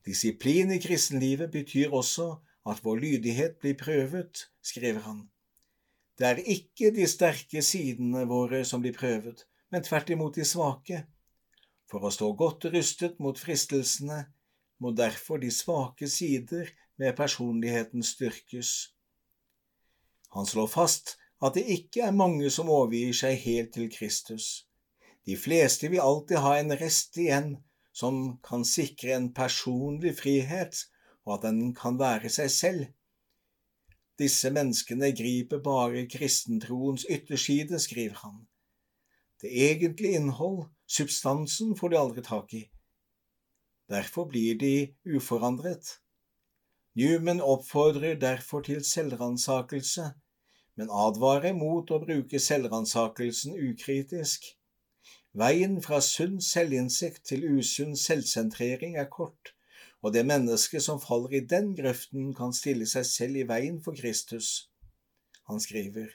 Disiplin 0.05 0.73
i 0.75 0.79
kristenlivet 0.83 1.51
betyr 1.53 1.93
også 1.95 2.29
at 2.69 2.81
vår 2.83 2.99
lydighet 3.03 3.59
blir 3.61 3.77
prøvet, 3.79 4.49
skriver 4.61 5.05
han. 5.07 5.21
Det 6.19 6.27
er 6.27 6.41
ikke 6.51 6.91
de 6.95 7.07
sterke 7.07 7.63
sidene 7.63 8.25
våre 8.27 8.65
som 8.67 8.83
blir 8.83 8.95
prøvet, 8.97 9.45
men 9.71 9.85
tvert 9.85 10.11
imot 10.11 10.35
de 10.35 10.45
svake. 10.45 11.05
For 11.89 12.03
å 12.03 12.11
stå 12.13 12.33
godt 12.37 12.67
rustet 12.73 13.17
mot 13.23 13.39
fristelsene 13.39 14.25
må 14.79 14.91
derfor 14.95 15.39
de 15.41 15.51
svake 15.51 16.07
sider 16.07 16.69
med 16.99 17.15
personligheten 17.17 18.03
styrkes. 18.03 18.93
Han 20.35 20.45
slår 20.45 20.67
fast 20.67 21.17
at 21.41 21.55
det 21.55 21.65
ikke 21.71 22.03
er 22.07 22.15
mange 22.15 22.49
som 22.51 22.69
overgir 22.71 23.15
seg 23.15 23.39
helt 23.45 23.73
til 23.75 23.89
Kristus. 23.91 24.67
De 25.25 25.37
fleste 25.37 25.89
vil 25.91 26.03
alltid 26.03 26.41
ha 26.43 26.55
en 26.59 26.75
rest 26.79 27.17
igjen 27.17 27.57
som 27.95 28.39
kan 28.45 28.63
sikre 28.67 29.15
en 29.15 29.31
personlig 29.35 30.15
frihet, 30.19 30.85
og 31.25 31.37
at 31.37 31.49
den 31.49 31.73
kan 31.75 31.99
være 31.99 32.31
seg 32.31 32.51
selv. 32.53 32.85
Disse 34.19 34.51
menneskene 34.51 35.11
griper 35.15 35.61
bare 35.63 36.05
kristentroens 36.11 37.05
ytterside, 37.09 37.79
skriver 37.79 38.19
han. 38.23 38.41
Det 39.41 39.51
egentlige 39.51 40.19
innhold, 40.19 40.65
substansen, 40.87 41.75
får 41.79 41.93
de 41.93 41.99
aldri 41.99 42.23
tak 42.23 42.53
i. 42.53 42.65
Derfor 43.89 44.29
blir 44.29 44.57
de 44.59 44.93
uforandret. 45.15 45.99
Newman 46.95 47.41
oppfordrer 47.41 48.19
derfor 48.21 48.61
til 48.61 48.83
selvransakelse, 48.85 50.11
men 50.75 50.91
advarer 50.91 51.53
mot 51.57 51.91
å 51.91 51.99
bruke 52.03 52.39
selvransakelsen 52.39 53.57
ukritisk. 53.69 54.45
Veien 55.37 55.77
fra 55.85 55.99
sunn 56.05 56.39
selvinnsikt 56.41 57.25
til 57.29 57.45
usunn 57.57 57.95
selvsentrering 57.97 58.97
er 58.97 59.09
kort, 59.13 59.53
og 60.01 60.13
det 60.13 60.25
mennesket 60.25 60.83
som 60.85 61.01
faller 61.01 61.35
i 61.39 61.45
den 61.53 61.73
grøften, 61.77 62.33
kan 62.35 62.53
stille 62.55 62.87
seg 62.89 63.05
selv 63.05 63.41
i 63.41 63.45
veien 63.49 63.81
for 63.83 63.97
Kristus. 63.97 64.69
Han 65.49 65.61
skriver, 65.61 66.13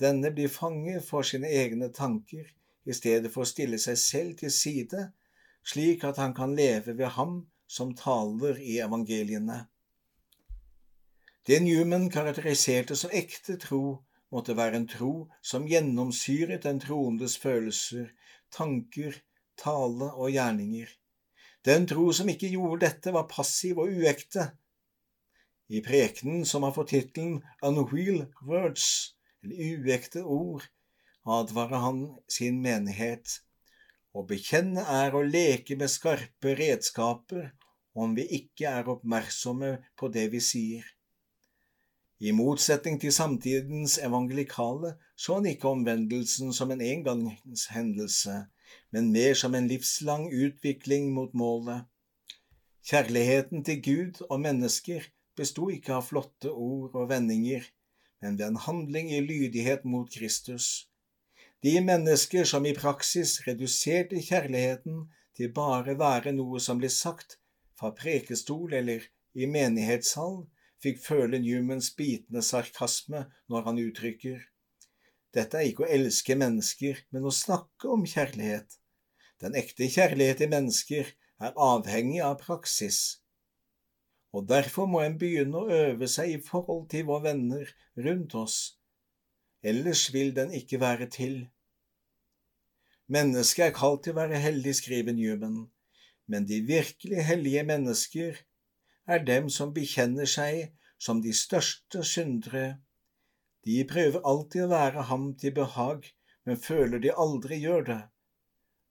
denne 0.00 0.32
blir 0.34 0.48
fange 0.52 1.00
for 1.04 1.22
sine 1.22 1.48
egne 1.52 1.90
tanker 1.92 2.48
i 2.84 2.96
stedet 2.96 3.30
for 3.32 3.44
å 3.44 3.48
stille 3.48 3.78
seg 3.80 4.00
selv 4.00 4.38
til 4.40 4.52
side, 4.52 5.06
slik 5.64 6.04
at 6.04 6.20
han 6.20 6.34
kan 6.36 6.54
leve 6.56 6.96
ved 6.98 7.14
ham 7.16 7.46
som 7.66 7.94
taler 7.96 8.58
i 8.60 8.78
evangeliene. 8.84 9.64
Det 11.46 11.60
Newman 11.62 12.08
karakteriserte 12.10 12.96
som 12.96 13.12
ekte 13.12 13.58
tro, 13.60 14.00
måtte 14.32 14.56
være 14.56 14.80
en 14.80 14.88
tro 14.88 15.12
som 15.44 15.66
gjennomsyret 15.68 16.64
den 16.64 16.80
troendes 16.82 17.36
følelser, 17.38 18.08
tanker, 18.50 19.14
tale 19.60 20.10
og 20.12 20.32
gjerninger. 20.34 20.88
Den 21.64 21.86
tro 21.88 22.10
som 22.12 22.28
ikke 22.28 22.50
gjorde 22.52 22.82
dette, 22.86 23.12
var 23.12 23.28
passiv 23.30 23.78
og 23.84 23.92
uekte. 23.92 24.50
I 25.68 25.80
prekenen, 25.84 26.44
som 26.44 26.64
har 26.66 26.74
fått 26.76 26.92
tittelen 26.92 27.38
Unreal 27.64 28.26
Words, 28.44 29.14
eller 29.44 29.78
uekte 29.78 30.24
ord, 30.24 30.66
advarer 31.24 31.80
han 31.84 32.02
sin 32.28 32.60
menighet. 32.64 33.40
Å 34.14 34.22
bekjenne 34.30 34.84
er 34.96 35.14
å 35.14 35.24
leke 35.26 35.74
med 35.78 35.90
skarpe 35.90 36.54
redskaper 36.54 37.48
om 37.98 38.12
vi 38.14 38.26
ikke 38.38 38.70
er 38.70 38.90
oppmerksomme 38.92 39.70
på 39.98 40.10
det 40.14 40.28
vi 40.34 40.42
sier. 40.42 40.84
I 42.22 42.30
motsetning 42.30 43.00
til 43.02 43.12
samtidens 43.12 43.96
evangelikale 43.98 44.94
så 45.18 45.40
han 45.40 45.48
ikke 45.50 45.72
omvendelsen 45.74 46.54
som 46.54 46.70
en 46.70 46.84
engangshendelse, 46.84 48.36
men 48.94 49.10
mer 49.16 49.34
som 49.38 49.54
en 49.58 49.66
livslang 49.68 50.28
utvikling 50.30 51.10
mot 51.16 51.34
målet. 51.34 51.82
Kjærligheten 52.86 53.66
til 53.66 53.82
Gud 53.82 54.22
og 54.28 54.38
mennesker 54.44 55.10
besto 55.36 55.66
ikke 55.74 55.98
av 55.98 56.06
flotte 56.06 56.52
ord 56.52 56.94
og 56.94 57.10
vendinger, 57.10 57.66
men 58.22 58.38
ved 58.38 58.46
en 58.46 58.62
handling 58.62 59.10
i 59.10 59.22
lydighet 59.24 59.84
mot 59.84 60.06
Kristus. 60.06 60.86
De 61.64 61.74
mennesker 61.80 62.44
som 62.44 62.66
i 62.68 62.74
praksis 62.76 63.38
reduserte 63.46 64.20
kjærligheten 64.20 65.06
til 65.36 65.52
bare 65.56 65.96
være 65.98 66.34
noe 66.36 66.60
som 66.60 66.80
ble 66.82 66.90
sagt 66.92 67.38
fra 67.78 67.94
prekestol 67.96 68.74
eller 68.80 69.06
i 69.34 69.48
menighetshall, 69.50 70.42
fikk 70.84 71.00
føle 71.00 71.40
Newmans 71.40 71.94
bitende 71.96 72.44
sarkasme 72.44 73.24
når 73.48 73.70
han 73.70 73.80
uttrykker 73.80 74.42
dette 75.34 75.58
er 75.58 75.68
ikke 75.68 75.82
å 75.84 75.90
elske 75.90 76.36
mennesker, 76.38 77.00
men 77.10 77.26
å 77.26 77.34
snakke 77.34 77.90
om 77.90 78.04
kjærlighet. 78.06 78.78
Den 79.42 79.56
ekte 79.58 79.88
kjærlighet 79.90 80.44
i 80.46 80.50
mennesker 80.50 81.10
er 81.42 81.56
avhengig 81.58 82.20
av 82.22 82.36
praksis. 82.42 83.00
Og 84.34 84.46
derfor 84.50 84.86
må 84.90 85.02
en 85.02 85.18
begynne 85.18 85.58
å 85.58 85.70
øve 85.74 86.06
seg 86.10 86.36
i 86.36 86.40
forhold 86.42 86.86
til 86.92 87.08
våre 87.10 87.32
venner 87.32 87.70
rundt 88.06 88.34
oss. 88.38 88.58
Ellers 89.64 90.06
vil 90.14 90.30
den 90.36 90.54
ikke 90.54 90.78
være 90.82 91.10
til. 91.10 91.36
Mennesket 93.12 93.66
er 93.66 93.76
kalt 93.76 94.04
til 94.04 94.14
å 94.14 94.22
være 94.22 94.40
hellig, 94.40 94.78
skriver 94.78 95.12
Newman, 95.12 95.66
men 96.26 96.46
de 96.48 96.62
virkelig 96.64 97.24
hellige 97.28 97.64
mennesker 97.68 98.38
er 99.04 99.24
dem 99.28 99.50
som 99.52 99.74
bekjenner 99.76 100.28
seg 100.30 100.70
som 100.96 101.20
de 101.20 101.34
største 101.36 102.00
syndere 102.08 102.78
de 103.64 103.82
prøver 103.88 104.24
alltid 104.28 104.66
å 104.66 104.70
være 104.72 105.04
ham 105.08 105.30
til 105.40 105.54
behag, 105.56 106.08
men 106.44 106.60
føler 106.60 107.00
de 107.00 107.12
aldri 107.12 107.60
gjør 107.62 107.86
det. 107.88 108.00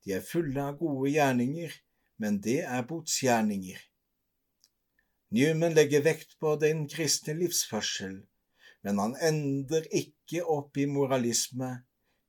De 0.05 0.15
er 0.17 0.25
fulle 0.25 0.61
av 0.61 0.79
gode 0.79 1.11
gjerninger, 1.13 1.73
men 2.17 2.39
det 2.41 2.59
er 2.65 2.85
botsgjerninger. 2.89 3.81
Newman 5.33 5.77
legger 5.77 6.05
vekt 6.05 6.35
på 6.41 6.55
den 6.61 6.87
kristne 6.89 7.37
livsførsel, 7.37 8.17
men 8.85 9.01
han 9.01 9.13
ender 9.21 9.85
ikke 9.93 10.41
opp 10.45 10.77
i 10.77 10.89
moralisme. 10.89 11.75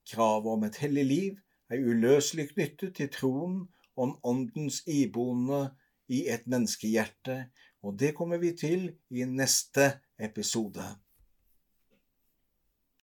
Kravet 0.04 0.52
om 0.52 0.64
et 0.68 0.76
hellig 0.84 1.04
liv 1.08 1.43
er 1.70 1.80
uløselig 1.80 2.50
knyttet 2.52 2.94
til 2.98 3.10
troen 3.12 3.62
om 3.96 4.16
Åndens 4.24 4.82
iboende 4.90 5.68
i 6.12 6.24
et 6.28 6.46
menneskehjerte, 6.50 7.44
og 7.84 7.98
det 8.00 8.14
kommer 8.16 8.40
vi 8.42 8.52
til 8.58 8.90
i 9.10 9.24
neste 9.28 9.90
episode. 10.18 10.84